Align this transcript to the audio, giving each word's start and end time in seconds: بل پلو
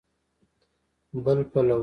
بل 1.23 1.39
پلو 1.51 1.79